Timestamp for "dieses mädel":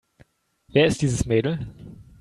1.03-1.67